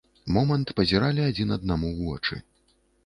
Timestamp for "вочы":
2.11-2.43